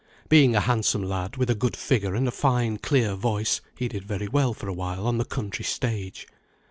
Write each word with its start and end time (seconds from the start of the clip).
Being 0.29 0.55
a 0.55 0.61
handsome 0.61 1.03
lad, 1.03 1.37
with 1.37 1.51
a 1.51 1.53
good 1.53 1.75
figure 1.77 2.15
and 2.15 2.27
a 2.27 2.31
fine 2.31 2.77
clear 2.77 3.13
voice, 3.13 3.61
he 3.77 3.87
did 3.87 4.03
very 4.03 4.27
well 4.27 4.55
for 4.55 4.67
a 4.67 4.73
while 4.73 5.05
on 5.05 5.19
the 5.19 5.25
country 5.25 5.63
stage. 5.63 6.25